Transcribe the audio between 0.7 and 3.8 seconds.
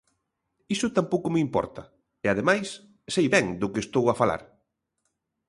Iso tampouco me importa e, ademais, sei ben do